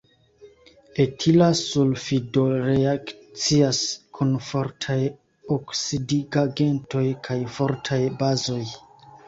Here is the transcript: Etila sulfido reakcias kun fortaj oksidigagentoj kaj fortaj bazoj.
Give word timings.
Etila 1.03 1.49
sulfido 1.59 2.45
reakcias 2.63 3.83
kun 4.19 4.33
fortaj 4.47 4.97
oksidigagentoj 5.59 7.07
kaj 7.31 7.41
fortaj 7.61 8.05
bazoj. 8.25 8.63